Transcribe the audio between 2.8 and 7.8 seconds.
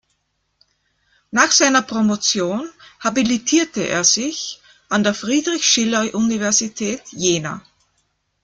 habilitierte er sich an der Friedrich-Schiller-Universität Jena.